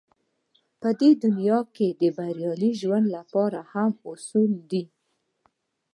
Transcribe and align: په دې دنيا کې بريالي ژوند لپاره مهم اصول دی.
په 0.81 0.89
دې 0.99 1.11
دنيا 1.23 1.59
کې 1.75 1.87
بريالي 2.17 2.71
ژوند 2.81 3.05
لپاره 3.15 3.59
مهم 3.69 3.91
اصول 4.11 4.51
دی. 4.71 4.83